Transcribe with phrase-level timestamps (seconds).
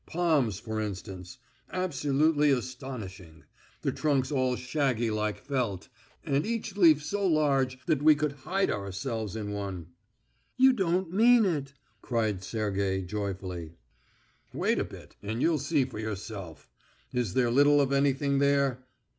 [0.07, 1.37] Palms, for instance.
[1.71, 3.43] Absolutely astonishing;
[3.83, 5.89] the trunks all shaggy like felt,
[6.23, 9.91] and each leaf so large that we could hide ourselves in one."
[10.57, 13.73] "You don't mean it!" cried Sergey, joyfully.
[14.51, 16.67] "Wait a bit and you'll see for yourself.
[17.13, 18.83] Is there little of anything there?